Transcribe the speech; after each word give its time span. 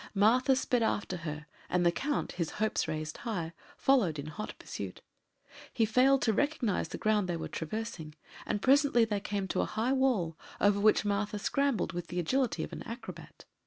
Martha 0.15 0.55
sped 0.55 0.81
after 0.81 1.17
her, 1.17 1.45
and 1.69 1.85
the 1.85 1.91
Count, 1.91 2.31
his 2.31 2.53
hopes 2.53 2.87
raised 2.87 3.17
high, 3.17 3.53
followed 3.77 4.17
in 4.17 4.25
hot 4.25 4.55
pursuit. 4.57 5.03
He 5.71 5.85
failed 5.85 6.23
to 6.23 6.33
recognize 6.33 6.87
the 6.87 6.97
ground 6.97 7.29
they 7.29 7.37
were 7.37 7.47
traversing, 7.47 8.15
and 8.47 8.63
presently 8.63 9.05
they 9.05 9.19
came 9.19 9.47
to 9.49 9.61
a 9.61 9.65
high 9.65 9.93
wall, 9.93 10.39
over 10.59 10.79
which 10.79 11.05
Martha 11.05 11.37
scrambled 11.37 11.93
with 11.93 12.07
the 12.07 12.17
agility 12.17 12.63
of 12.63 12.73
an 12.73 12.81
acrobat. 12.81 13.45